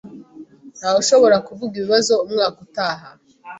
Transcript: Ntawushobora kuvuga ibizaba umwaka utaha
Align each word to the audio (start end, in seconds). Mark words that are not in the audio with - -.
Ntawushobora 0.77 1.37
kuvuga 1.47 1.73
ibizaba 1.81 2.23
umwaka 2.27 2.57
utaha 2.65 3.07